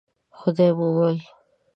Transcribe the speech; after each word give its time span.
خدای 0.39 0.71
مو 0.77 0.87
مل. 0.95 1.17